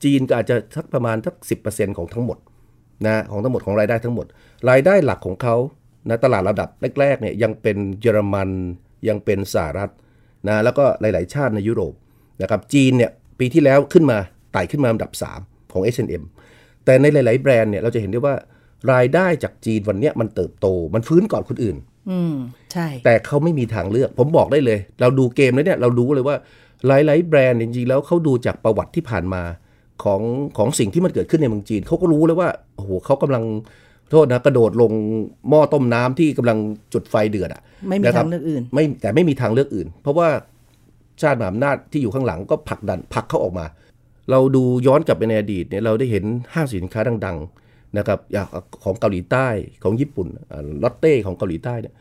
[0.03, 1.55] จีนก็อาจจะสักประมาณสักสิ
[1.97, 2.37] ของทั้งหมด
[3.05, 4.25] นะของทั้งหมดของรายได้ทั้งหมด
[4.69, 5.55] รายได้หลักของเขา
[6.09, 8.49] นะตลาดระดับแรกๆเนี่ยยังเป็นเยอรมัน
[9.07, 9.91] ยังเป็นสหรัฐ
[10.47, 11.93] นะแล้วก็หลาย ๆ ชาติในยุโรป
[12.41, 14.17] นะครับจีนเนี่ยปีที่แล้วขึ้นมา
[14.53, 16.23] ไต่ขึ้นมาอันดับ 3 ของ H&M
[16.85, 18.35] แต่ในหลาย ๆ แบรนด์เนี่ยเราจะเห็นได้ว่า
[18.91, 21.77] รายได้จากจีนวันเนี้ยมันเติบโต มันฟื้นก่อนคนอื่น
[22.09, 22.35] อืม
[22.73, 26.35] ใช่ แต่เขาไม่มีทางเลือก ผมบอกได้เลย เราดูเกมแล้วเนี่ยเรารู้เลยว่า
[26.87, 29.43] หลาย ๆ แบรนด์จริง ๆ แล้วเขาดูจากประวัติที่ผ่านมา
[30.03, 30.21] ของ
[30.57, 33.43] ของสิ่งที่มันเกิดขึ้นในเมืองจีนเขาก็รู้แล้วว่าโอ้โหเขากำลัง
[34.11, 34.91] โทษนะกระโดดลง
[35.49, 36.57] หม้อต้มน้ำที่กำลัง
[36.93, 40.27] จุดไฟเดือดอะไม่มีนะครัทาบงเลือกอื่น ไม่แต่ไม่มีทางเลือกอื่น เพราะว่า
[41.21, 43.65] ชาติมหาอำนาจที่อยู่ข้างหลังก็ผลักดันผลักเขาออกมา
[44.31, 48.47] เราดูย้อนกลับไปในอดีตเนี่ยเราได้เห็นห้างสินค้าดังๆนะครับอย่าง
[48.83, 49.47] ของเกาหลีใต้
[49.83, 50.27] ของญี่ปุ่น
[50.83, 51.93] ลอตเต้ของเกาหลีใต้เนี่ย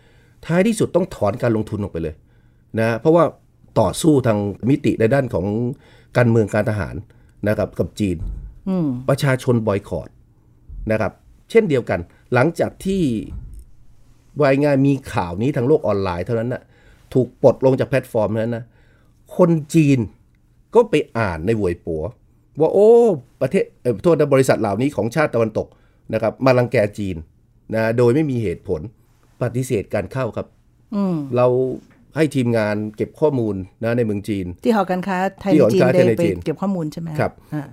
[0.46, 2.14] ท้ายที่สุดต้องถอนการลงทุนออกไปเลย
[2.80, 3.24] นะเพราะว่า
[3.80, 4.38] ต่อสู้ทาง
[4.70, 5.46] มิติในด้านของ
[6.16, 6.94] การเมืองการทหาร
[7.48, 8.16] นะครับกับจีน
[9.08, 10.08] ประชาชนบอยคอรด
[10.92, 12.00] นะครับเช่นเดียวกัน
[12.34, 13.02] หลังจากที่
[14.42, 16.62] วายงานมีข่าวนี้ทางโลกออนไลน์เท่านั้นนะ
[17.14, 18.64] ถูกปลดลงจากแพลตฟอร์มนั้นนะ
[19.36, 19.98] คนจีน
[20.74, 22.02] ก็ไปอ่านในหวยปัว
[22.60, 22.90] ว่าโอ้
[23.40, 25.68] ประเทศเอ่อโทษนะบริษัทเหล่านี้ของชาติตะวันตก
[26.14, 27.16] นะครับ มารังแกจีน
[27.74, 28.80] นะโดยไม่มีเหตุผล
[29.42, 30.46] ปฏิเสธการเข้าครับ
[31.36, 31.46] เรา
[32.16, 37.64] ให้ทีมงานเก็บข้อมูลนะในเมืองจีน ที่หอการค้าไทยที่ในหอจีนการค้าได้ไทยในไปจีนเก็บข้อมูลใช่ไหมครับอ่า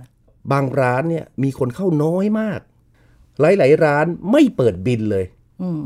[0.52, 2.60] บางร้านเนี่ยมีคนเข้าน้อยมาก
[3.40, 5.24] หลายๆร้านไม่เปิดบินเลย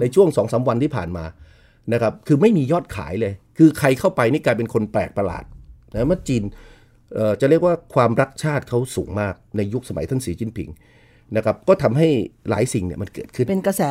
[0.00, 1.24] ในช่วงสองสาวันที่ผ่านมา
[1.92, 5.44] นะครับคือไม่มียอดขายเลย คือใครเข้าไปนี่กลายเป็นคนแปลกประหลาด
[5.92, 6.42] นะเมื่อจีน
[7.14, 10.68] เอ่อจะเรียกว่าความรักชาติเขาสูงมากในยุคสมัยท่านสีจิ้นผิง
[11.36, 12.08] นะครับก็ทำให้
[12.50, 13.82] หลายสิ่งเนี่ยมันเกิดขึ้น เป็นกระแส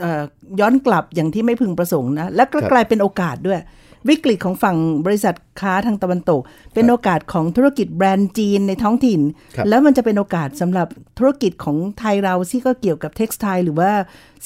[0.00, 0.22] เอ่อ
[0.60, 3.60] ย้อนกลับอย่างที่ไม่พึงประสงค์นะ และก็ครับกลายเป็นโอกาสด้วย
[4.08, 6.40] วิกฤตของฝั่งบริษัทค้าทางตะวันตก
[6.74, 9.20] เป็นโอกาสของธุรกิจแบรนด์จีนในท้องถิ่น
[9.56, 10.88] ครับแล้วมันจะเป็นโอกาสสำหรับ
[11.18, 13.90] ธุรกิจของไทยเราที่ก็เกี่ยวกับเท็กซ์ไทหรือว่า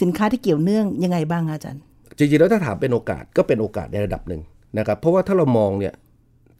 [0.00, 1.82] สินค้าที่เกี่ยวเนื่องยังไงบ้างคะอาจารย์
[2.16, 4.42] จริงๆแล้วถ้าถามเป็นโอกาสก็เป็นโอกาสในระดับหนึ่ง
[4.78, 5.94] นะครับเพราะว่าถ้าเรามองเนี่ย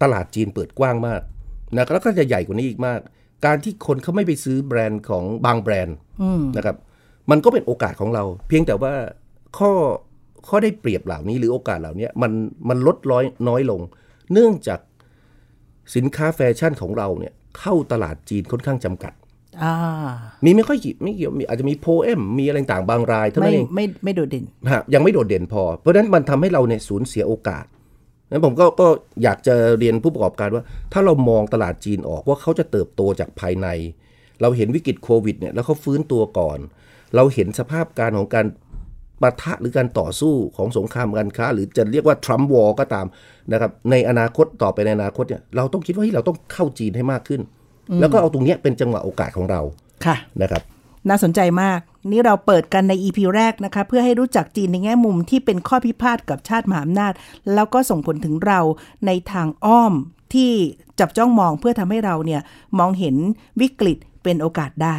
[0.02, 1.20] ตลาดจีนเปิดกว้างมาก
[1.74, 3.00] นะแล้วก็จะใหญ่กว่านี้อีกมาก
[3.44, 5.96] การที่คนเขาไม่ไปซื้อแบรนด์ของบางแบรนด์
[6.56, 6.76] นะครับ
[7.30, 8.94] มันก็เป็นโอกาสของเรา เพียงแต่ว่า
[9.58, 9.72] ข้อ
[10.48, 12.32] ข้อได้เปรียบเหล่านี้หรือโอกาสเหล่านี้มัน
[12.68, 13.80] มันลดร้อยน้อยลง
[14.32, 14.80] เนื่องจาก
[15.94, 19.12] สินค้าแฟชั่นของเราเนี่ยเข้าตลาดจีนค่อนข้างจำกัด
[19.62, 19.74] อ่า
[20.44, 27.64] มีไม่ค่อยกี่ไม่เกี่ยวมีอาจจะมีโพเอมมีอะไรต่างๆบางรายเท่าไม่นั้นเองไม่ไม่โดดเด่นนะฮะยังไม่โดดเด่นพอ เพราะฉะนั้นมันทำให้เราเนี่ยสูญเสียโอกาส
[28.30, 28.86] นั้นผมก็ก็
[29.22, 33.68] อยากจะเรียนผู้ประกอบการว่า ถ้าเรามองตลาดจีนออกว่าเขาจะเติบโตจากภายใน
[34.42, 36.58] เราเห็นวิกฤตโควิดเนี่ยแล้วเขาฟื้นตัวก่อน
[37.16, 38.46] เราเห็นสภาพการของการ
[39.22, 43.06] ปะทะหรือการต่อสู้ของสงครามการค้า หรือจะเรียกว่าทรัมป์วอลก็ตาม
[43.52, 47.40] นะครับในอนาคตต่อไปในอนาคตเนี่ยเราต้องคิดว่าเฮ้ยเราต้องเข้าจีนให้มากขึ้น
[48.00, 49.60] แล้วก็เอาตรงเนี้ยเป็นจังหวะโอกาสของเรา
[50.04, 50.62] ค่ะนะครับ
[51.08, 57.12] น่าสนใจมาก นี่เราเปิดกันใน EP แรกนะคะ เพื่อให้รู้จักจีนในแง่มุมที่เป็นข้อพิพาทกับชาติมหาอำนาจ
[57.54, 58.60] แล้วก็ส่งผลถึงเรา
[59.06, 59.92] ในทางอ้อม
[60.34, 60.52] ที่
[61.00, 62.40] จับจ้องมองเพื่อทำให้เราเนี่ย
[62.78, 63.16] มองเห็น
[63.60, 64.98] วิกฤตเป็นโอกาสได้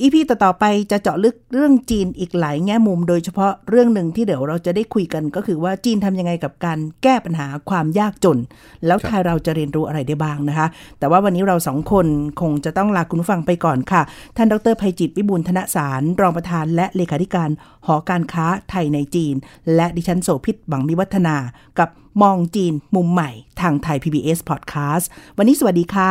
[0.00, 8.38] EP ต่อๆไปจะเจาะลึกเรื่องจีนอีกหลายแง่มุม โดยเฉพาะเรื่องหนึ่งที่เดี๋ยวเราจะได้คุยกันก็คือว่าจีนทำยังไงกับการแก้ปัญหาความยากจน
[8.86, 10.66] แล้วไทยเราจะเรียนรู้อะไรได้บ้างนะคะ
[10.98, 12.06] แต่ว่าวันนี้เราสองคน
[12.40, 14.02] คงจะต้องลาคุณผู้ฟังไปก่อนค่ะ
[14.36, 17.50] ท่านดรภัยจิตวิบูลย์ธนสาร รองประธานและเลขาธิการ
[17.86, 19.34] หอการค้าไทยในจีน
[19.74, 21.36] และดิฉันโสภิตบังมิวัฒนา
[21.78, 21.88] กับ
[22.22, 23.30] มองจีนมุมใหม่
[23.60, 25.04] ทางไทย PBS Podcast
[25.38, 26.10] วันนี้สวัสดีค่ะ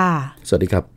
[0.50, 0.97] สวัสดีครับ